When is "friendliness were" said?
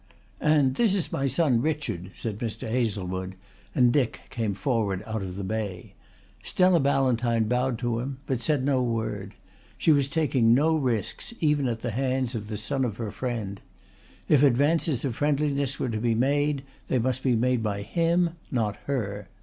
15.15-15.89